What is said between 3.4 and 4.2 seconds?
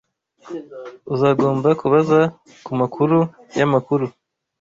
yamakuru.